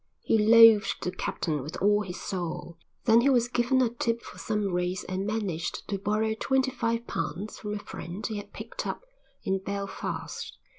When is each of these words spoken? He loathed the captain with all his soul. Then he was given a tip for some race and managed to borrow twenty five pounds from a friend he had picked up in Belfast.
He 0.23 0.35
loathed 0.39 1.03
the 1.03 1.11
captain 1.11 1.61
with 1.61 1.77
all 1.79 2.01
his 2.01 2.19
soul. 2.19 2.79
Then 3.05 3.21
he 3.21 3.29
was 3.29 3.47
given 3.47 3.83
a 3.83 3.89
tip 3.89 4.23
for 4.23 4.39
some 4.39 4.73
race 4.73 5.03
and 5.03 5.27
managed 5.27 5.87
to 5.89 5.99
borrow 5.99 6.33
twenty 6.39 6.71
five 6.71 7.05
pounds 7.05 7.59
from 7.59 7.75
a 7.75 7.77
friend 7.77 8.25
he 8.25 8.37
had 8.37 8.51
picked 8.51 8.87
up 8.87 9.03
in 9.43 9.59
Belfast. 9.59 10.57